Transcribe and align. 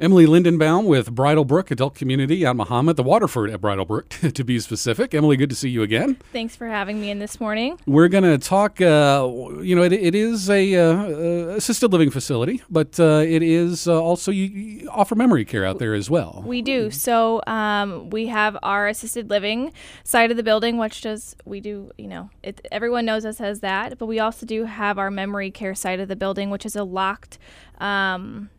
EmiLee 0.00 0.26
Lindenbaum 0.26 0.86
with 0.86 1.14
Bridlebrook 1.14 1.70
Adult 1.70 1.94
Community 1.94 2.44
on 2.44 2.56
Mahomet, 2.56 2.96
the 2.96 3.04
Waterford 3.04 3.48
at 3.50 3.60
Bridlebrook, 3.60 4.32
to 4.34 4.42
be 4.42 4.58
specific. 4.58 5.14
Emily, 5.14 5.36
good 5.36 5.50
to 5.50 5.54
see 5.54 5.68
you 5.68 5.84
again. 5.84 6.16
Thanks 6.32 6.56
for 6.56 6.66
having 6.66 7.00
me 7.00 7.12
in 7.12 7.20
this 7.20 7.38
morning. 7.38 7.78
We're 7.86 8.08
going 8.08 8.24
to 8.24 8.36
talk, 8.36 8.80
uh, 8.80 9.28
you 9.60 9.76
know, 9.76 9.84
it, 9.84 9.92
it 9.92 10.16
is 10.16 10.50
a 10.50 10.74
uh, 10.74 11.54
assisted 11.54 11.92
living 11.92 12.10
facility, 12.10 12.60
but 12.68 12.98
uh, 12.98 13.22
it 13.24 13.44
is 13.44 13.86
uh, 13.86 14.02
also, 14.02 14.32
you, 14.32 14.46
you, 14.46 14.90
offer 14.90 15.14
memory 15.14 15.44
care 15.44 15.64
out 15.64 15.78
there 15.78 15.94
as 15.94 16.10
well. 16.10 16.42
We 16.44 16.60
do. 16.60 16.90
So 16.90 17.40
um, 17.46 18.10
we 18.10 18.26
have 18.26 18.56
our 18.64 18.88
assisted 18.88 19.30
living 19.30 19.72
side 20.02 20.32
of 20.32 20.36
the 20.36 20.42
building, 20.42 20.76
which 20.76 21.02
does, 21.02 21.36
we 21.44 21.60
do, 21.60 21.92
you 21.98 22.08
know, 22.08 22.30
it, 22.42 22.66
everyone 22.72 23.04
knows 23.04 23.24
us 23.24 23.40
as 23.40 23.60
that, 23.60 23.96
but 23.98 24.06
we 24.06 24.18
also 24.18 24.44
do 24.44 24.64
have 24.64 24.98
our 24.98 25.12
memory 25.12 25.52
care 25.52 25.76
side 25.76 26.00
of 26.00 26.08
the 26.08 26.16
building, 26.16 26.50
which 26.50 26.66
is 26.66 26.74
a 26.74 26.82
locked, 26.82 27.38
um, 27.78 28.50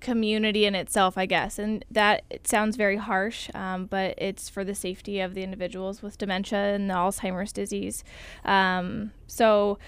community 0.00 0.64
in 0.64 0.74
itself, 0.74 1.16
I 1.16 1.26
guess. 1.26 1.58
And 1.58 1.84
that 1.90 2.24
it 2.30 2.46
sounds 2.46 2.76
very 2.76 2.96
harsh, 2.96 3.50
um, 3.54 3.86
but 3.86 4.14
it's 4.18 4.48
for 4.48 4.64
the 4.64 4.74
safety 4.74 5.20
of 5.20 5.34
the 5.34 5.42
individuals 5.42 6.02
with 6.02 6.18
dementia 6.18 6.58
and 6.58 6.88
the 6.88 6.94
Alzheimer's 6.94 7.52
disease. 7.52 8.04
Um, 8.44 9.12
so 9.26 9.78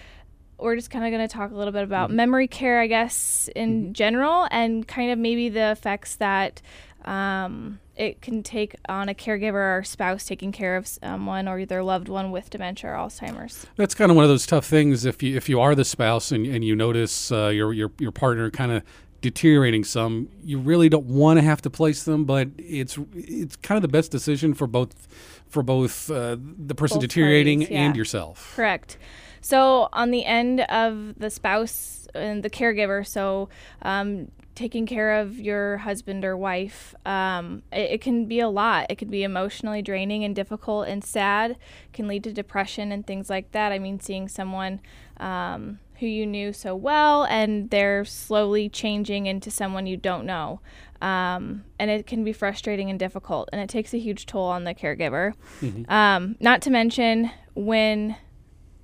we're 0.59 0.77
just 0.77 0.91
kind 0.91 1.05
of 1.05 1.11
going 1.11 1.27
to 1.27 1.33
talk 1.33 1.51
a 1.51 1.55
little 1.55 1.73
bit 1.73 1.83
about 1.83 2.09
mm-hmm. 2.09 2.17
memory 2.17 2.49
care, 2.49 2.81
I 2.81 2.87
guess, 2.87 3.49
in 3.55 3.85
mm-hmm. 3.85 3.93
general, 3.93 4.47
and 4.51 4.87
kind 4.87 5.11
of 5.11 5.19
maybe 5.19 5.49
the 5.49 5.73
effects 5.73 6.17
that 6.17 6.63
um, 7.05 7.81
it 7.97 8.23
can 8.23 8.43
take 8.43 8.77
on 8.89 9.09
a 9.09 9.15
caregiver 9.15 9.79
or 9.79 9.83
spouse 9.83 10.25
taking 10.25 10.53
care 10.53 10.77
of 10.77 10.87
someone 10.87 11.49
or 11.49 11.67
their 11.67 11.83
loved 11.83 12.09
one 12.09 12.31
with 12.31 12.49
dementia 12.49 12.91
or 12.91 12.95
Alzheimer's. 12.95 13.67
That's 13.77 13.95
kind 13.95 14.11
of 14.11 14.17
one 14.17 14.25
of 14.25 14.31
those 14.31 14.47
tough 14.47 14.67
things. 14.67 15.05
If 15.05 15.23
you 15.23 15.37
if 15.37 15.49
you 15.49 15.61
are 15.61 15.75
the 15.75 15.85
spouse 15.85 16.31
and, 16.31 16.47
and 16.47 16.65
you 16.65 16.77
notice 16.77 17.33
uh, 17.33 17.49
your 17.49 17.73
your 17.73 17.91
your 17.99 18.13
partner 18.13 18.51
kind 18.51 18.73
of 18.73 18.83
deteriorating 19.23 19.85
some. 19.85 20.29
You 20.45 20.59
really 20.59 20.91
don't 20.91 21.07
want 21.07 21.39
to 21.39 21.43
have 21.43 21.63
to 21.63 21.71
place 21.71 22.03
them, 22.03 22.27
but 22.27 22.49
it's 22.59 22.99
it's 23.15 23.57
kind 23.57 23.77
of 23.77 23.83
the 23.83 23.89
best 23.89 24.11
decision 24.11 24.53
for 24.53 24.67
both 24.67 25.09
for 25.49 25.63
both 25.63 26.11
uh, 26.11 26.37
the 26.41 26.75
person 26.75 26.97
both 26.97 27.03
deteriorating 27.03 27.61
parties, 27.61 27.75
yeah. 27.75 27.87
and 27.87 27.97
yourself. 27.97 28.53
Correct. 28.55 28.99
So 29.41 29.89
on 29.93 30.11
the 30.11 30.25
end 30.25 30.61
of 30.63 31.15
the 31.17 31.31
spouse 31.31 32.07
and 32.15 32.43
the 32.43 32.51
caregiver, 32.51 33.07
so 33.07 33.49
um, 33.83 34.31
taking 34.55 34.87
care 34.87 35.19
of 35.19 35.39
your 35.39 35.79
husband 35.79 36.25
or 36.25 36.37
wife, 36.37 36.95
um, 37.07 37.63
it, 37.73 37.93
it, 37.93 38.01
can 38.01 38.27
be 38.27 38.39
a 38.39 38.49
lot. 38.49 38.87
It 38.89 38.99
can 38.99 39.09
be 39.09 39.25
emotionally 39.25 39.83
draining 39.83 40.23
and 40.23 40.37
difficult 40.37 40.87
and 40.87 41.03
sad. 41.03 41.57
Can 41.93 42.07
lead 42.07 42.23
to 42.25 42.33
depression 42.33 42.93
and 42.93 43.07
things 43.07 43.29
like 43.29 43.51
that. 43.53 43.73
I 43.73 43.79
mean, 43.79 43.99
seeing 43.99 44.29
someone. 44.29 44.81
Um, 45.17 45.79
who 46.01 46.07
you 46.07 46.27
knew 46.27 46.53
so 46.53 46.75
well 46.75 47.25
and 47.25 47.71
they're 47.71 48.05
slowly 48.05 48.69
changing 48.69 49.27
into 49.27 49.51
someone 49.51 49.87
you 49.87 49.97
don't 49.97 50.27
know. 50.27 50.61
Um, 51.01 51.65
and 51.79 51.91
it 51.91 52.07
can 52.07 52.23
be 52.23 52.33
frustrating 52.33 52.89
and 52.89 52.97
difficult, 52.97 53.49
and 53.53 53.61
it 53.61 53.69
takes 53.69 53.93
a 53.93 53.99
huge 53.99 54.25
toll 54.25 54.45
on 54.45 54.63
the 54.63 54.73
caregiver. 54.73 55.35
Mm-hmm. 55.61 55.91
Um, 55.91 56.37
not 56.39 56.63
to 56.63 56.71
mention 56.71 57.33
when 57.55 58.17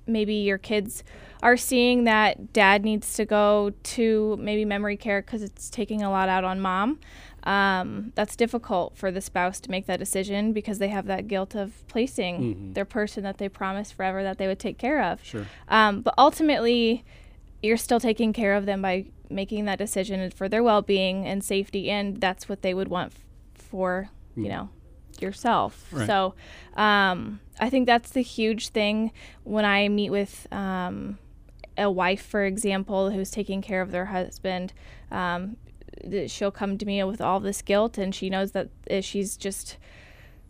maybe 0.05 0.33
your 0.33 0.57
kids 0.57 1.03
are 1.41 1.57
seeing 1.57 2.03
that 2.03 2.51
dad 2.53 2.83
needs 2.83 3.13
to 3.13 3.25
go 3.25 3.71
to 3.83 4.37
maybe 4.39 4.65
memory 4.65 4.97
care 4.97 5.21
because 5.21 5.41
it's 5.41 5.69
taking 5.69 6.01
a 6.01 6.09
lot 6.09 6.27
out 6.27 6.43
on 6.43 6.59
mom 6.59 6.99
um, 7.43 8.11
that's 8.15 8.35
difficult 8.35 8.97
for 8.97 9.11
the 9.11 9.21
spouse 9.21 9.59
to 9.61 9.71
make 9.71 9.85
that 9.85 9.97
decision 9.97 10.53
because 10.53 10.79
they 10.79 10.89
have 10.89 11.05
that 11.07 11.27
guilt 11.27 11.55
of 11.55 11.87
placing 11.87 12.39
mm-hmm. 12.39 12.73
their 12.73 12.85
person 12.85 13.23
that 13.23 13.37
they 13.37 13.47
promised 13.47 13.93
forever 13.93 14.23
that 14.23 14.37
they 14.37 14.47
would 14.47 14.59
take 14.59 14.77
care 14.77 15.01
of. 15.01 15.23
Sure. 15.23 15.45
Um, 15.67 16.01
but 16.01 16.13
ultimately, 16.17 17.05
you're 17.61 17.77
still 17.77 17.99
taking 17.99 18.33
care 18.33 18.55
of 18.55 18.65
them 18.65 18.81
by 18.81 19.05
making 19.29 19.65
that 19.65 19.77
decision 19.77 20.29
for 20.31 20.49
their 20.49 20.63
well-being 20.63 21.25
and 21.25 21.43
safety, 21.43 21.89
and 21.89 22.19
that's 22.19 22.49
what 22.49 22.61
they 22.61 22.73
would 22.73 22.87
want 22.87 23.13
f- 23.13 23.19
for 23.53 24.09
mm. 24.37 24.43
you 24.43 24.49
know 24.49 24.69
yourself. 25.19 25.87
Right. 25.91 26.07
So, 26.07 26.33
um, 26.75 27.39
I 27.59 27.69
think 27.69 27.85
that's 27.85 28.11
the 28.11 28.21
huge 28.21 28.69
thing 28.69 29.11
when 29.43 29.65
I 29.65 29.87
meet 29.89 30.09
with 30.09 30.47
um, 30.51 31.19
a 31.79 31.89
wife, 31.89 32.21
for 32.21 32.45
example, 32.45 33.11
who's 33.11 33.31
taking 33.31 33.61
care 33.61 33.81
of 33.81 33.91
their 33.91 34.05
husband. 34.05 34.73
Um, 35.11 35.57
she'll 36.27 36.51
come 36.51 36.77
to 36.77 36.85
me 36.85 37.03
with 37.03 37.21
all 37.21 37.39
this 37.39 37.61
guilt 37.61 37.97
and 37.97 38.13
she 38.13 38.29
knows 38.29 38.51
that 38.51 38.69
uh, 38.89 39.01
she's 39.01 39.35
just 39.35 39.77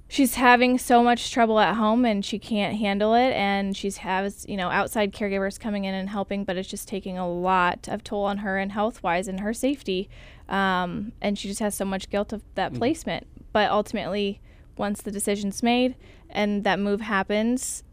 she's 0.07 0.35
having 0.35 0.77
so 0.77 1.03
much 1.03 1.31
trouble 1.31 1.59
at 1.59 1.75
home 1.75 2.03
and 2.03 2.25
she 2.25 2.39
can't 2.39 2.77
handle 2.77 3.13
it 3.13 3.31
and 3.31 3.75
she's 3.75 3.97
has 3.97 4.45
you 4.47 4.57
know 4.57 4.69
outside 4.69 5.13
caregivers 5.13 5.59
coming 5.59 5.85
in 5.85 5.93
and 5.93 6.09
helping 6.09 6.43
but 6.43 6.57
it's 6.57 6.69
just 6.69 6.87
taking 6.87 7.17
a 7.17 7.29
lot 7.29 7.87
of 7.87 8.03
toll 8.03 8.25
on 8.25 8.39
her 8.39 8.57
and 8.57 8.71
health 8.71 9.01
wise 9.03 9.27
and 9.27 9.39
her 9.39 9.53
safety 9.53 10.09
um, 10.49 11.11
and 11.21 11.37
she 11.37 11.47
just 11.47 11.59
has 11.59 11.75
so 11.75 11.85
much 11.85 12.09
guilt 12.09 12.33
of 12.33 12.43
that 12.55 12.73
mm. 12.73 12.77
placement 12.77 13.25
but 13.53 13.69
ultimately 13.69 14.41
once 14.77 15.01
the 15.01 15.11
decision's 15.11 15.61
made 15.61 15.95
and 16.29 16.63
that 16.63 16.79
move 16.79 17.01
happens 17.01 17.83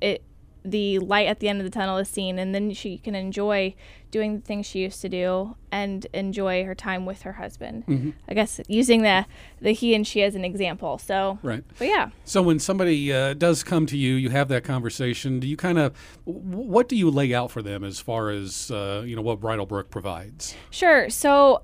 it 0.00 0.22
the 0.66 0.98
light 0.98 1.28
at 1.28 1.40
the 1.40 1.48
end 1.48 1.60
of 1.60 1.64
the 1.64 1.70
tunnel 1.70 1.96
is 1.98 2.08
seen 2.08 2.38
and 2.38 2.54
then 2.54 2.72
she 2.72 2.98
can 2.98 3.14
enjoy 3.14 3.74
doing 4.10 4.36
the 4.36 4.42
things 4.42 4.66
she 4.66 4.80
used 4.80 5.00
to 5.00 5.08
do 5.08 5.56
and 5.70 6.06
enjoy 6.14 6.64
her 6.64 6.74
time 6.74 7.06
with 7.06 7.22
her 7.22 7.34
husband. 7.34 7.84
Mm-hmm. 7.86 8.10
i 8.28 8.34
guess 8.34 8.60
using 8.68 9.02
the 9.02 9.26
the 9.60 9.72
he 9.72 9.94
and 9.94 10.06
she 10.06 10.22
as 10.22 10.34
an 10.34 10.44
example 10.44 10.98
so. 10.98 11.38
Right. 11.42 11.64
But 11.78 11.88
yeah. 11.88 12.10
So 12.24 12.42
when 12.42 12.58
somebody 12.58 13.12
uh, 13.12 13.34
does 13.34 13.62
come 13.62 13.86
to 13.86 13.96
you 13.96 14.14
you 14.14 14.30
have 14.30 14.48
that 14.48 14.64
conversation 14.64 15.40
do 15.40 15.46
you 15.46 15.56
kind 15.56 15.78
of 15.78 15.96
what 16.24 16.88
do 16.88 16.96
you 16.96 17.10
lay 17.10 17.34
out 17.34 17.50
for 17.50 17.62
them 17.62 17.84
as 17.84 18.00
far 18.00 18.30
as 18.30 18.70
uh, 18.70 19.02
you 19.06 19.16
know 19.16 19.22
what 19.22 19.40
Bridle 19.40 19.66
bridlebrook 19.66 19.90
provides? 19.90 20.54
Sure. 20.70 21.08
So 21.10 21.62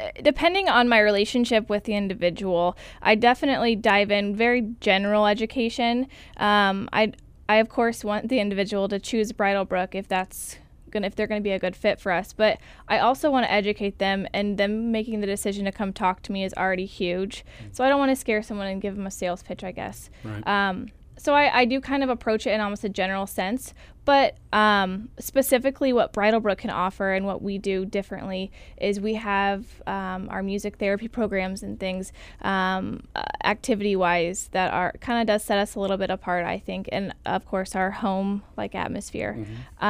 uh, 0.00 0.08
depending 0.22 0.68
on 0.68 0.88
my 0.88 0.98
relationship 0.98 1.68
with 1.68 1.84
the 1.84 1.94
individual, 1.94 2.76
I 3.00 3.14
definitely 3.14 3.76
dive 3.76 4.10
in 4.10 4.34
very 4.34 4.62
general 4.80 5.26
education. 5.26 6.08
Um, 6.36 6.88
I 6.92 7.12
I 7.52 7.56
of 7.56 7.68
course 7.68 8.02
want 8.02 8.30
the 8.30 8.40
individual 8.40 8.88
to 8.88 8.98
choose 8.98 9.30
Bridlebrook 9.30 9.94
if 9.94 10.08
that's 10.08 10.56
gonna 10.90 11.06
if 11.06 11.14
they're 11.14 11.26
gonna 11.26 11.42
be 11.42 11.50
a 11.50 11.58
good 11.58 11.76
fit 11.76 12.00
for 12.00 12.10
us. 12.10 12.32
But 12.32 12.58
I 12.88 12.98
also 12.98 13.30
want 13.30 13.44
to 13.44 13.52
educate 13.52 13.98
them, 13.98 14.26
and 14.32 14.56
them 14.56 14.90
making 14.90 15.20
the 15.20 15.26
decision 15.26 15.66
to 15.66 15.72
come 15.72 15.92
talk 15.92 16.22
to 16.22 16.32
me 16.32 16.44
is 16.44 16.54
already 16.54 16.86
huge. 16.86 17.44
Mm. 17.62 17.76
So 17.76 17.84
I 17.84 17.90
don't 17.90 17.98
want 17.98 18.10
to 18.10 18.16
scare 18.16 18.42
someone 18.42 18.68
and 18.68 18.80
give 18.80 18.96
them 18.96 19.06
a 19.06 19.10
sales 19.10 19.42
pitch, 19.42 19.62
I 19.62 19.72
guess. 19.72 20.08
Right. 20.24 20.46
Um, 20.46 20.88
so 21.18 21.34
I, 21.34 21.60
I 21.60 21.64
do 21.66 21.78
kind 21.78 22.02
of 22.02 22.08
approach 22.08 22.46
it 22.46 22.52
in 22.52 22.60
almost 22.62 22.84
a 22.84 22.88
general 22.88 23.26
sense, 23.26 23.74
but 24.04 24.36
um, 24.52 25.08
specifically 25.18 25.92
what 25.92 26.12
Bridlebrook 26.12 26.58
can 26.58 26.70
offer 26.70 27.12
and 27.12 27.24
what 27.24 27.42
we 27.42 27.58
do 27.58 27.84
differently 27.84 28.50
is 28.76 29.00
we 29.00 29.14
have 29.14 29.64
um, 29.86 30.28
our 30.30 30.42
music 30.42 30.76
therapy 30.78 31.08
programs 31.08 31.62
and 31.62 31.78
things 31.78 32.12
um, 32.42 33.06
uh, 33.14 33.22
activity 33.44 33.96
wise 33.96 34.48
that 34.52 34.72
are 34.72 34.92
kind 35.00 35.20
of 35.20 35.26
does 35.26 35.44
set 35.44 35.58
us 35.58 35.74
a 35.74 35.80
little 35.80 35.96
bit 35.96 36.10
apart, 36.10 36.44
I 36.44 36.58
think, 36.58 36.88
and 36.92 37.14
of 37.24 37.46
course 37.46 37.76
our 37.76 37.90
home 37.90 38.42
like 38.56 38.74
atmosphere. 38.74 39.36
Mm-hmm. 39.38 39.84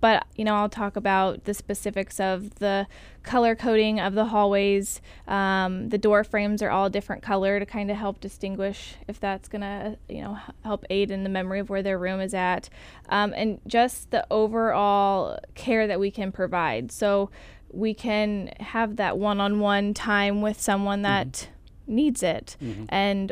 But 0.00 0.26
you 0.40 0.44
know 0.44 0.54
i'll 0.54 0.70
talk 0.70 0.96
about 0.96 1.44
the 1.44 1.52
specifics 1.52 2.18
of 2.18 2.54
the 2.54 2.86
color 3.22 3.54
coding 3.54 4.00
of 4.00 4.14
the 4.14 4.24
hallways 4.24 5.02
um, 5.28 5.90
the 5.90 5.98
door 5.98 6.24
frames 6.24 6.62
are 6.62 6.70
all 6.70 6.86
a 6.86 6.90
different 6.90 7.22
color 7.22 7.60
to 7.60 7.66
kind 7.66 7.90
of 7.90 7.98
help 7.98 8.20
distinguish 8.20 8.94
if 9.06 9.20
that's 9.20 9.48
going 9.48 9.60
to 9.60 9.98
you 10.08 10.22
know 10.22 10.38
help 10.64 10.86
aid 10.88 11.10
in 11.10 11.24
the 11.24 11.28
memory 11.28 11.60
of 11.60 11.68
where 11.68 11.82
their 11.82 11.98
room 11.98 12.20
is 12.20 12.32
at 12.32 12.70
um, 13.10 13.34
and 13.36 13.60
just 13.66 14.10
the 14.12 14.26
overall 14.30 15.38
care 15.54 15.86
that 15.86 16.00
we 16.00 16.10
can 16.10 16.32
provide 16.32 16.90
so 16.90 17.28
we 17.70 17.92
can 17.92 18.50
have 18.60 18.96
that 18.96 19.18
one-on-one 19.18 19.92
time 19.92 20.40
with 20.40 20.58
someone 20.58 21.02
that 21.02 21.32
mm-hmm. 21.32 21.94
needs 21.96 22.22
it 22.22 22.56
mm-hmm. 22.62 22.86
and 22.88 23.30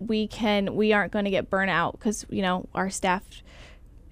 we 0.00 0.26
can 0.26 0.74
we 0.74 0.92
aren't 0.92 1.12
going 1.12 1.24
to 1.24 1.30
get 1.30 1.48
burnt 1.48 1.70
out 1.70 1.92
because 1.92 2.26
you 2.30 2.42
know 2.42 2.66
our 2.74 2.90
staff 2.90 3.22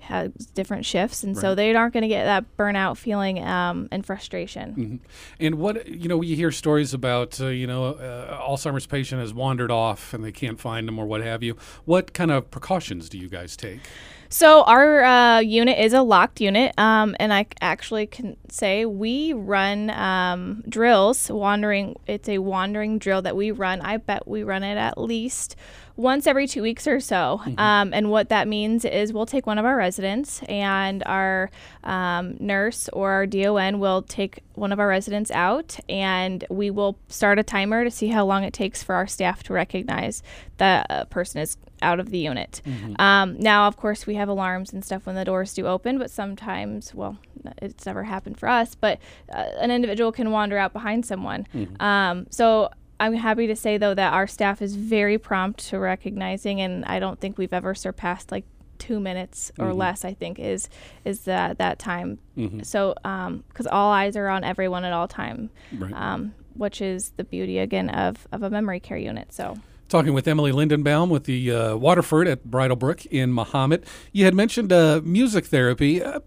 has 0.08 0.32
different 0.54 0.86
shifts, 0.86 1.22
and 1.22 1.36
right. 1.36 1.40
so 1.40 1.54
they 1.54 1.74
aren't 1.74 1.92
going 1.92 2.02
to 2.02 2.08
get 2.08 2.24
that 2.24 2.44
burnout 2.56 2.96
feeling 2.96 3.44
um, 3.44 3.88
and 3.92 4.04
frustration. 4.04 4.70
Mm-hmm. 4.70 4.96
And 5.38 5.54
what 5.56 5.86
you 5.86 6.08
know, 6.08 6.22
you 6.22 6.34
hear 6.34 6.50
stories 6.50 6.94
about 6.94 7.40
uh, 7.40 7.48
you 7.48 7.66
know, 7.66 7.94
uh, 7.94 8.48
Alzheimer's 8.48 8.86
patient 8.86 9.20
has 9.20 9.34
wandered 9.34 9.70
off 9.70 10.14
and 10.14 10.24
they 10.24 10.32
can't 10.32 10.58
find 10.58 10.88
them 10.88 10.98
or 10.98 11.06
what 11.06 11.20
have 11.20 11.42
you. 11.42 11.56
What 11.84 12.14
kind 12.14 12.30
of 12.30 12.50
precautions 12.50 13.08
do 13.08 13.18
you 13.18 13.28
guys 13.28 13.56
take? 13.56 13.80
So 14.30 14.62
our 14.64 15.02
uh, 15.04 15.38
unit 15.40 15.78
is 15.78 15.94
a 15.94 16.02
locked 16.02 16.40
unit, 16.40 16.78
um, 16.78 17.16
and 17.18 17.32
I 17.32 17.46
actually 17.62 18.06
can 18.06 18.36
say 18.50 18.84
we 18.84 19.32
run 19.32 19.88
um, 19.90 20.62
drills. 20.68 21.30
Wandering, 21.30 21.96
it's 22.06 22.28
a 22.28 22.38
wandering 22.38 22.98
drill 22.98 23.22
that 23.22 23.36
we 23.36 23.52
run. 23.52 23.80
I 23.80 23.96
bet 23.96 24.28
we 24.28 24.42
run 24.42 24.62
it 24.62 24.76
at 24.76 24.98
least 24.98 25.56
once 25.96 26.26
every 26.26 26.46
two 26.46 26.62
weeks 26.62 26.86
or 26.86 27.00
so. 27.00 27.40
Mm-hmm. 27.42 27.58
Um, 27.58 27.94
and 27.94 28.10
what 28.10 28.28
that 28.28 28.46
means 28.48 28.84
is 28.84 29.14
we'll 29.14 29.26
take 29.26 29.46
one 29.46 29.56
of 29.56 29.64
our 29.64 29.76
residents, 29.76 30.42
and 30.42 31.02
our 31.06 31.50
um, 31.82 32.36
nurse 32.38 32.90
or 32.92 33.12
our 33.12 33.26
DON 33.26 33.80
will 33.80 34.02
take 34.02 34.42
one 34.58 34.72
of 34.72 34.80
our 34.80 34.88
residents 34.88 35.30
out, 35.30 35.78
and 35.88 36.44
we 36.50 36.70
will 36.70 36.98
start 37.08 37.38
a 37.38 37.42
timer 37.42 37.84
to 37.84 37.90
see 37.90 38.08
how 38.08 38.24
long 38.24 38.44
it 38.44 38.52
takes 38.52 38.82
for 38.82 38.94
our 38.94 39.06
staff 39.06 39.42
to 39.44 39.52
recognize 39.52 40.22
that 40.58 40.86
a 40.90 41.06
person 41.06 41.40
is 41.40 41.56
out 41.80 42.00
of 42.00 42.10
the 42.10 42.18
unit. 42.18 42.60
Mm-hmm. 42.64 43.00
Um, 43.00 43.38
now, 43.38 43.66
of 43.66 43.76
course, 43.76 44.06
we 44.06 44.16
have 44.16 44.28
alarms 44.28 44.72
and 44.72 44.84
stuff 44.84 45.06
when 45.06 45.14
the 45.14 45.24
doors 45.24 45.54
do 45.54 45.66
open, 45.66 45.98
but 45.98 46.10
sometimes, 46.10 46.94
well, 46.94 47.18
it's 47.62 47.86
never 47.86 48.04
happened 48.04 48.38
for 48.38 48.48
us, 48.48 48.74
but 48.74 48.98
uh, 49.32 49.44
an 49.60 49.70
individual 49.70 50.12
can 50.12 50.30
wander 50.30 50.58
out 50.58 50.72
behind 50.72 51.06
someone. 51.06 51.46
Mm-hmm. 51.54 51.82
Um, 51.82 52.26
so 52.30 52.70
I'm 53.00 53.14
happy 53.14 53.46
to 53.46 53.56
say 53.56 53.78
though 53.78 53.94
that 53.94 54.12
our 54.12 54.26
staff 54.26 54.60
is 54.60 54.74
very 54.74 55.18
prompt 55.18 55.68
to 55.68 55.78
recognizing, 55.78 56.60
and 56.60 56.84
I 56.84 56.98
don't 56.98 57.20
think 57.20 57.38
we've 57.38 57.52
ever 57.52 57.74
surpassed 57.74 58.32
like 58.32 58.44
two 58.78 59.00
minutes 59.00 59.50
or 59.58 59.68
mm-hmm. 59.68 59.78
less. 59.78 60.04
I 60.04 60.14
think 60.14 60.38
is 60.38 60.68
is 61.04 61.22
that 61.22 61.58
that 61.58 61.78
time. 61.78 62.18
Mm-hmm. 62.36 62.62
So 62.62 62.94
because 62.94 63.66
um, 63.66 63.72
all 63.72 63.92
eyes 63.92 64.16
are 64.16 64.28
on 64.28 64.44
everyone 64.44 64.84
at 64.84 64.92
all 64.92 65.08
time, 65.08 65.50
right. 65.76 65.92
um, 65.92 66.34
which 66.54 66.80
is 66.80 67.10
the 67.16 67.24
beauty 67.24 67.58
again 67.58 67.90
of 67.90 68.26
of 68.32 68.42
a 68.42 68.50
memory 68.50 68.80
care 68.80 68.98
unit. 68.98 69.32
So. 69.32 69.56
Talking 69.88 70.12
with 70.12 70.26
EmiLee 70.26 70.52
Lindenbaum 70.52 71.08
with 71.08 71.24
the 71.24 71.50
uh, 71.50 71.76
Waterford 71.76 72.28
at 72.28 72.44
Bridle 72.44 72.76
Brook 72.76 73.06
in 73.06 73.32
Mahomet. 73.32 73.84
You 74.12 74.26
had 74.26 74.34
mentioned 74.34 74.70
uh, 74.70 75.00
music 75.02 75.46
therapy. 75.46 76.02
Uh, 76.02 76.20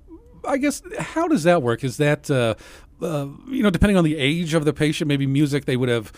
I 0.48 0.58
guess 0.58 0.82
how 0.98 1.28
does 1.28 1.44
that 1.44 1.62
work? 1.62 1.84
Is 1.84 1.98
that 1.98 2.32
uh, 2.32 2.56
uh, 3.02 3.28
you 3.48 3.64
know, 3.64 3.70
depending 3.70 3.98
on 3.98 4.04
the 4.04 4.18
age 4.18 4.54
of 4.54 4.66
the 4.66 4.74
patient, 4.74 5.08
maybe 5.08 5.26
music 5.26 5.66
they 5.66 5.78
would 5.78 5.90
have 5.90 6.12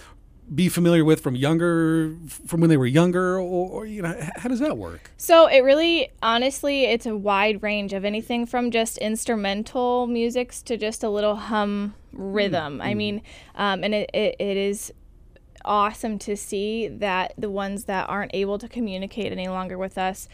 be 0.53 0.67
familiar 0.69 1.05
with 1.05 1.21
from 1.21 1.35
younger 1.35 2.15
from 2.27 2.59
when 2.59 2.69
they 2.69 2.77
were 2.77 2.85
younger 2.85 3.39
or, 3.39 3.69
or, 3.69 3.85
you 3.85 4.01
know 4.01 4.15
how 4.35 4.49
does 4.49 4.59
that 4.59 4.77
work 4.77 5.09
so 5.17 5.47
it 5.47 5.59
really 5.59 6.09
honestly 6.21 6.85
it's 6.85 7.05
a 7.05 7.15
wide 7.15 7.61
range 7.63 7.93
of 7.93 8.03
anything 8.03 8.45
from 8.45 8.69
just 8.69 8.97
instrumental 8.97 10.05
musics 10.07 10.61
to 10.61 10.75
just 10.75 11.03
a 11.03 11.09
little 11.09 11.35
hum 11.35 11.93
rhythm 12.11 12.73
mm-hmm. 12.73 12.81
i 12.81 12.93
mean 12.93 13.21
um, 13.55 13.83
and 13.83 13.93
it, 13.93 14.09
it, 14.13 14.35
it 14.39 14.57
is 14.57 14.91
awesome 15.65 16.19
to 16.19 16.35
see 16.35 16.87
that 16.89 17.33
the 17.37 17.49
ones 17.49 17.85
that 17.85 18.09
aren't 18.09 18.31
able 18.33 18.57
to 18.57 18.67
communicate 18.67 19.31
any 19.31 19.47
longer 19.47 19.77
with 19.77 19.97
us 19.97 20.27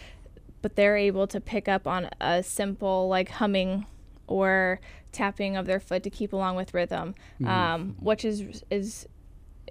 but 0.61 0.75
they're 0.75 0.97
able 0.97 1.27
to 1.27 1.39
pick 1.39 1.67
up 1.67 1.85
on 1.88 2.09
a 2.19 2.41
simple 2.41 3.07
like 3.07 3.29
humming 3.29 3.85
or 4.27 4.79
tapping 5.11 5.56
of 5.56 5.65
their 5.65 5.79
foot 5.79 6.03
to 6.03 6.09
keep 6.09 6.33
along 6.33 6.56
with 6.56 6.73
rhythm 6.73 7.13
mm-hmm. 7.39 7.47
um, 7.47 7.95
which 8.00 8.25
is 8.25 8.63
is 8.71 9.07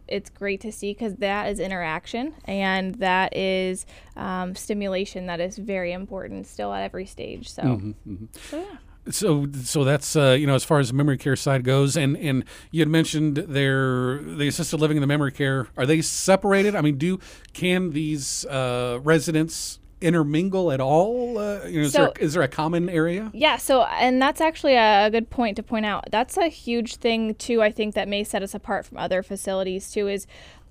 it's 0.09 0.31
great 0.31 0.61
to 0.63 0.73
see 0.73 0.93
because 0.93 1.17
that 1.17 1.49
is 1.49 1.61
interaction 1.61 2.35
and 2.45 2.95
that 2.97 3.37
is 3.37 3.87
um, 4.17 4.55
stimulation 4.55 5.27
that 5.27 5.41
is 5.41 5.59
very 5.59 5.93
important 5.93 6.47
still 6.47 6.73
at 6.73 6.83
every 6.83 7.07
stage. 7.07 7.51
So, 7.51 7.63
mm-hmm, 7.63 8.13
mm-hmm. 8.13 8.25
so 8.51 8.59
yeah. 8.59 8.79
So, 9.11 9.47
so 9.65 9.85
that's 9.85 10.17
uh, 10.17 10.37
you 10.39 10.47
know 10.47 10.55
as 10.55 10.65
far 10.65 10.81
as 10.81 10.89
the 10.89 10.95
memory 10.95 11.17
care 11.17 11.37
side 11.37 11.65
goes, 11.65 11.97
and 11.97 12.17
and 12.19 12.45
you 12.71 12.81
had 12.81 12.89
mentioned 12.89 13.37
their 13.37 14.19
the 14.19 14.49
assisted 14.49 14.79
living 14.81 14.99
and 14.99 15.03
the 15.03 15.07
memory 15.07 15.33
care 15.33 15.69
are 15.79 15.87
they 15.87 16.03
separated? 16.03 16.75
I 16.75 16.83
mean, 16.83 16.99
do 16.99 17.19
can 17.55 17.93
these 17.93 18.45
uh, 18.47 18.99
residents 19.03 19.79
intermingle 20.01 20.71
at 20.73 20.81
all? 20.81 21.39
Uh, 21.39 21.65
you 21.67 21.81
know, 21.81 21.87
is, 21.87 21.93
so, 21.93 21.99
there, 21.99 22.13
is 22.21 22.35
there 22.35 22.43
a 22.43 22.49
common 22.49 22.89
area? 22.89 23.31
Yeah. 23.35 23.57
So, 23.57 23.83
and 23.83 24.21
that's 24.21 24.41
actually 24.41 24.77
a, 24.77 25.09
good 25.11 25.31
point 25.31 25.57
to 25.57 25.63
point 25.63 25.87
out. 25.87 26.05
That's 26.11 26.37
a 26.37 26.49
huge 26.49 26.97
thing 26.97 27.35
too. 27.35 27.63
I 27.63 27.71
think 27.71 27.95
that 27.95 28.09
may 28.09 28.25
set 28.25 28.43
us 28.43 28.55
apart 28.55 28.85
from 28.85 28.99
other 28.99 29.23
facilities 29.23 29.91
too. 29.91 30.09
Is 30.09 30.27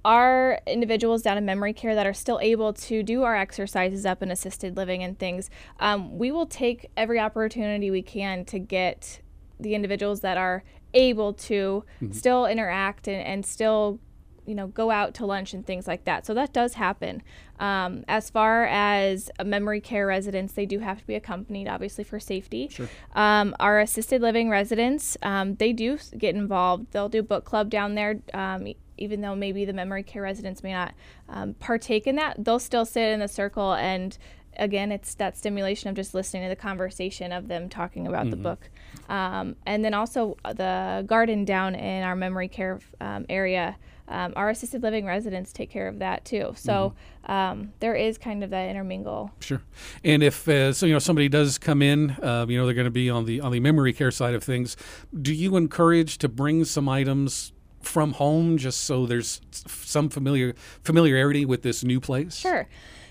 our 0.06 0.62
individuals 0.68 1.22
down 1.22 1.38
in 1.38 1.46
memory 1.46 1.74
care 1.74 1.96
that 1.96 2.06
are 2.06 2.14
still 2.14 2.40
able 2.42 2.72
to 2.72 3.04
do 3.04 3.24
our 3.24 3.36
exercises 3.36 4.06
up 4.06 4.24
in 4.24 4.32
assisted 4.32 4.78
living 4.78 5.04
and 5.04 5.20
things, 5.20 5.50
um, 5.80 6.18
we 6.18 6.32
will 6.32 6.46
take 6.46 6.90
every 6.96 7.20
opportunity 7.20 7.92
we 7.92 8.02
can 8.02 8.46
to 8.46 8.60
get 8.60 9.20
the 9.60 9.76
individuals 9.76 10.22
that 10.22 10.38
are 10.38 10.64
able 10.94 11.34
to 11.34 11.84
mm-hmm. 12.02 12.12
still 12.14 12.46
interact 12.46 13.08
and, 13.08 13.26
and 13.26 13.46
still 13.46 14.00
you 14.48 14.56
know 14.56 14.68
go 14.68 14.90
out 14.90 15.14
to 15.16 15.26
lunch 15.26 15.54
and 15.54 15.66
things 15.66 15.88
like 15.88 16.06
that. 16.06 16.26
So 16.26 16.34
that 16.34 16.54
does 16.54 16.74
happen. 16.74 17.22
Um, 17.60 18.04
as 18.08 18.30
far 18.30 18.66
as 18.66 19.30
memory 19.44 19.82
care 19.82 20.08
residents 20.08 20.54
they 20.54 20.66
do 20.66 20.80
have 20.80 21.00
to 21.00 21.08
be 21.08 21.16
accompanied 21.16 21.68
obviously 21.68 22.04
for 22.04 22.20
safety. 22.20 22.70
Sure. 22.70 22.88
um, 23.14 23.56
our 23.60 23.80
assisted 23.80 24.22
living 24.22 24.50
residents 24.50 25.18
um, 25.22 25.56
they 25.56 25.74
do 25.74 26.00
get 26.18 26.36
involved. 26.36 26.92
They'll 26.92 27.10
do 27.10 27.22
book 27.22 27.46
club 27.46 27.70
down 27.70 27.96
there 27.96 28.20
um, 28.34 28.68
even 28.98 29.22
though 29.22 29.36
maybe 29.36 29.66
the 29.66 29.74
memory 29.74 30.04
care 30.04 30.24
residents 30.24 30.64
may 30.64 30.74
not 30.74 30.94
um, 31.30 31.54
partake 31.56 32.08
in 32.08 32.16
that. 32.16 32.44
They'll 32.44 32.60
still 32.60 32.86
sit 32.86 33.10
in 33.10 33.20
the 33.20 33.28
circle 33.28 33.74
and 33.74 34.18
again, 34.60 34.92
it's 34.92 35.14
that 35.16 35.38
stimulation 35.38 35.90
of 35.90 35.96
just 35.96 36.14
listening 36.14 36.44
to 36.44 36.50
the 36.50 36.56
conversation 36.56 37.32
of 37.32 37.48
them 37.48 37.70
talking 37.70 38.08
about 38.08 38.22
mm-hmm. 38.22 38.32
the 38.32 38.38
book. 38.38 38.70
Um, 39.10 39.56
and 39.66 39.84
then 39.84 39.94
also 39.94 40.38
the 40.44 41.04
garden 41.08 41.46
down 41.46 41.76
in 41.76 42.04
our 42.04 42.16
memory 42.16 42.48
care 42.48 42.80
um, 43.00 43.26
area 43.30 43.78
um, 44.10 44.34
our 44.36 44.50
assisted 44.50 44.84
living 44.84 45.06
residents 45.06 45.52
take 45.52 45.70
care 45.70 45.88
of 45.88 46.00
that 46.00 46.24
too. 46.24 46.54
So 46.56 46.94
mm-hmm. 47.26 47.32
um, 47.32 47.74
there 47.80 47.96
is 47.96 48.18
kind 48.18 48.44
of 48.44 48.52
that 48.52 48.70
intermingle. 48.70 49.32
Sure. 49.40 49.62
And 50.04 50.24
if 50.24 50.48
uh, 50.48 50.74
so, 50.74 50.86
you 50.86 50.94
know 50.94 51.00
somebody 51.00 51.28
does 51.28 51.58
come 51.58 51.82
in, 51.82 52.12
uh, 52.12 52.46
you 52.48 52.58
know 52.58 52.66
they're 52.66 52.76
going 52.76 52.86
to 52.86 52.92
be 52.92 53.10
on 53.10 53.26
the 53.26 53.42
on 53.42 53.52
the 53.52 53.60
memory 53.60 53.94
care 53.94 54.12
side 54.12 54.34
of 54.34 54.44
things. 54.44 54.78
Do 55.20 55.34
you 55.34 55.58
encourage 55.58 56.18
to 56.20 56.30
bring 56.30 56.66
some 56.66 56.88
items? 56.88 57.54
From 57.80 58.14
home, 58.14 58.58
just 58.58 58.82
so 58.82 59.06
there's 59.06 59.40
some 59.52 60.10
familiar 60.10 60.56
familiarity 60.84 61.46
with 61.46 61.62
this 61.62 61.86
new 61.86 62.02
place. 62.02 62.36
Sure. 62.36 62.68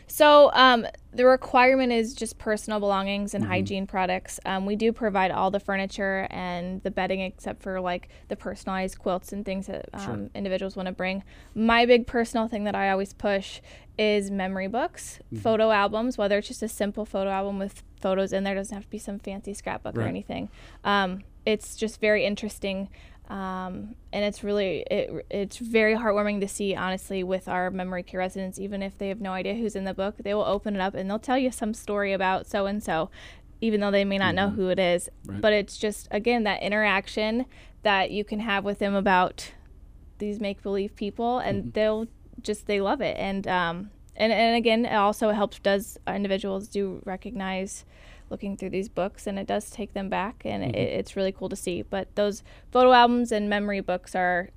So 0.07 0.51
um, 0.53 0.87
the 1.13 1.27
requirement 1.27 1.93
is 1.93 2.15
just 2.15 2.39
personal 2.39 2.79
belongings 2.81 3.35
and 3.35 3.43
mm-hmm. 3.43 3.53
hygiene 3.53 3.87
products. 3.87 4.39
Um, 4.45 4.67
we 4.67 4.77
do 4.77 4.93
provide 4.93 5.31
all 5.31 5.51
the 5.51 5.61
furniture 5.61 6.27
and 6.31 6.83
the 6.83 6.91
bedding, 6.91 7.21
except 7.21 7.63
for 7.63 7.81
like 7.81 8.09
the 8.29 8.37
personalized 8.37 8.99
quilts 8.99 9.33
and 9.33 9.45
things 9.45 9.67
that 9.67 9.89
um, 9.93 10.05
sure. 10.05 10.31
individuals 10.35 10.77
want 10.77 10.87
to 10.87 10.93
bring. 10.93 11.25
My 11.55 11.87
big 11.87 12.07
personal 12.07 12.49
thing 12.49 12.65
that 12.65 12.75
I 12.75 12.91
always 12.91 13.13
push 13.13 13.61
is 13.99 14.31
memory 14.31 14.69
books, 14.69 15.19
mm-hmm. 15.27 15.43
photo 15.43 15.71
albums, 15.71 16.19
whether 16.19 16.39
it's 16.39 16.49
just 16.49 16.63
a 16.63 16.69
simple 16.69 17.05
photo 17.05 17.31
album 17.31 17.59
with 17.59 17.83
photos 18.01 18.33
in 18.33 18.45
there, 18.45 18.55
doesn't 18.55 18.75
have 18.75 18.85
to 18.85 18.91
be 18.91 18.99
some 18.99 19.19
fancy 19.19 19.55
scrapbook 19.55 19.97
right. 19.97 20.05
or 20.05 20.09
anything. 20.09 20.51
Um, 20.85 21.23
it's 21.45 21.77
just 21.77 22.01
very 22.01 22.25
interesting 22.25 22.89
um, 23.29 23.97
and 24.13 24.25
it's 24.25 24.45
really 24.45 24.85
it, 24.91 25.27
it's 25.31 25.59
very 25.59 25.97
heartwarming 25.97 26.41
to 26.41 26.49
see 26.49 26.75
honestly 26.75 27.25
with 27.25 27.49
our 27.49 27.71
memory 27.71 28.03
care 28.03 28.21
residents 28.21 28.59
even 28.59 28.83
if 28.83 28.97
they 28.99 29.09
have 29.09 29.21
no 29.21 29.33
idea 29.33 29.55
who's 29.55 29.75
in 29.75 29.85
the 29.85 29.95
book 29.95 30.17
they 30.19 30.33
will 30.33 30.45
open 30.45 30.77
it 30.77 30.81
up 30.81 30.95
and 30.95 31.11
they'll 31.11 31.19
tell 31.19 31.39
you 31.39 31.51
some 31.51 31.75
story 31.75 32.13
about 32.13 32.47
so 32.47 32.67
and 32.67 32.83
so 32.83 33.11
even 33.61 33.81
though 33.81 33.91
they 33.91 34.05
may 34.05 34.19
not 34.19 34.35
mm-hmm. 34.35 34.37
know 34.37 34.51
who 34.51 34.69
it 34.69 34.79
is 34.79 35.09
right. 35.27 35.41
but 35.41 35.53
it's 35.53 35.77
just 35.77 36.07
again 36.11 36.45
that 36.45 36.63
interaction 36.63 37.47
that 37.83 38.11
you 38.11 38.25
can 38.25 38.41
have 38.41 38.65
with 38.65 38.79
them 38.79 38.95
about 38.95 39.53
these 40.19 40.41
make 40.41 40.63
believe 40.63 40.95
people 40.95 41.39
and 41.39 41.63
mm-hmm. 41.63 41.71
they'll 41.71 42.07
just 42.43 42.67
they 42.67 42.81
love 42.81 43.01
it 43.01 43.17
and 43.19 43.49
um 43.49 43.91
and, 44.15 44.33
and 44.33 44.57
again 44.57 44.85
it 44.85 44.95
also 44.95 45.31
helps 45.31 45.59
does 45.59 45.99
individuals 46.07 46.69
do 46.69 47.03
recognize 47.05 47.85
looking 48.31 48.57
through 48.57 48.71
these 48.71 48.89
books, 48.89 49.27
and 49.27 49.39
it 49.39 49.47
does 49.47 49.71
take 49.71 49.93
them 49.93 50.09
back, 50.09 50.43
and 50.45 50.63
mm-hmm. 50.63 50.75
it, 50.75 50.89
it's 50.89 51.17
really 51.17 51.33
cool 51.33 51.49
to 51.49 51.57
see. 51.57 51.83
But 51.83 52.15
those 52.15 52.43
photo 52.71 52.93
albums 52.93 53.33
and 53.33 53.49
memory 53.49 53.81
books 53.81 54.15
are 54.15 54.51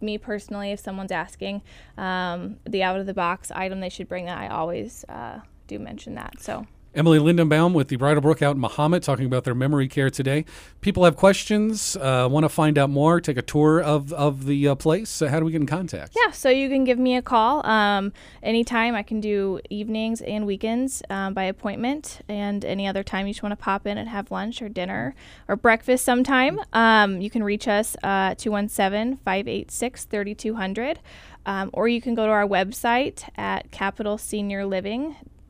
me 0.00 0.18
personally, 0.18 0.72
if 0.72 0.80
someone's 0.80 1.12
asking, 1.12 1.62
um, 1.96 2.56
the 2.64 2.82
out 2.82 2.98
of 2.98 3.06
the 3.06 3.14
box 3.14 3.50
item 3.52 3.80
they 3.80 3.88
should 3.88 4.08
bring 4.08 4.26
that 4.26 4.38
I 4.38 4.48
always 4.48 5.04
uh, 5.08 5.40
do 5.68 5.78
mention 5.78 6.14
that. 6.16 6.40
So 6.40 6.66
EmiLee 6.94 7.20
Lindenbaum 7.20 7.72
with 7.72 7.88
the 7.88 7.96
Bridle 7.96 8.20
Brook 8.20 8.42
out 8.42 8.54
in 8.54 9.00
talking 9.00 9.24
about 9.24 9.44
their 9.44 9.54
memory 9.54 9.88
care 9.88 10.10
today. 10.10 10.44
People 10.82 11.04
have 11.04 11.16
questions, 11.16 11.96
uh, 11.96 12.28
want 12.30 12.44
to 12.44 12.50
find 12.50 12.76
out 12.76 12.90
more, 12.90 13.18
take 13.18 13.38
a 13.38 13.42
tour 13.42 13.80
of, 13.80 14.12
of 14.12 14.44
the 14.44 14.68
uh, 14.68 14.74
place. 14.74 15.20
How 15.20 15.38
do 15.38 15.46
we 15.46 15.52
get 15.52 15.62
in 15.62 15.66
contact? 15.66 16.14
Yeah, 16.14 16.32
so 16.32 16.50
you 16.50 16.68
can 16.68 16.84
give 16.84 16.98
me 16.98 17.16
a 17.16 17.22
call 17.22 17.64
um, 17.66 18.12
anytime. 18.42 18.94
I 18.94 19.02
can 19.02 19.20
do 19.20 19.58
evenings 19.70 20.20
and 20.20 20.46
weekends 20.46 21.02
um, 21.08 21.32
by 21.32 21.44
appointment, 21.44 22.20
and 22.28 22.62
any 22.62 22.86
other 22.86 23.02
time 23.02 23.26
you 23.26 23.32
just 23.32 23.42
want 23.42 23.52
to 23.52 23.62
pop 23.62 23.86
in 23.86 23.96
and 23.96 24.10
have 24.10 24.30
lunch 24.30 24.60
or 24.60 24.68
dinner 24.68 25.14
or 25.48 25.56
breakfast 25.56 26.04
sometime. 26.04 26.60
Um, 26.74 27.22
you 27.22 27.30
can 27.30 27.42
reach 27.42 27.68
us 27.68 27.96
uh, 28.02 28.34
217 28.36 29.16
586 29.24 30.04
3200. 30.04 30.98
Um, 31.44 31.70
or 31.72 31.88
you 31.88 32.00
can 32.00 32.14
go 32.14 32.26
to 32.26 32.30
our 32.30 32.46
website 32.46 33.28
at 33.36 33.70
Capital 33.72 34.16
Senior 34.16 34.64
Living 34.64 35.08
dot 35.10 35.41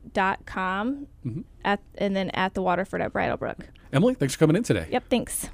com 0.45 1.07
mm-hmm. 1.25 1.41
at 1.63 1.79
and 1.97 2.15
then 2.15 2.29
at 2.31 2.53
the 2.53 2.61
Waterford 2.61 3.01
at 3.01 3.13
Bridle 3.13 3.37
Brook. 3.37 3.69
EmiLee, 3.91 4.17
thanks 4.17 4.33
for 4.33 4.39
coming 4.39 4.55
in 4.55 4.63
today. 4.63 4.87
Yep, 4.89 5.03
thanks. 5.09 5.49